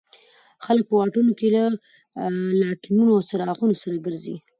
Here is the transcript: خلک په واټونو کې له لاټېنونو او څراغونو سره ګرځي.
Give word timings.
خلک 0.65 0.83
په 0.87 0.93
واټونو 0.97 1.31
کې 1.39 1.47
له 1.55 1.63
لاټېنونو 2.61 3.11
او 3.15 3.21
څراغونو 3.29 3.75
سره 3.81 3.95
ګرځي. 4.05 4.35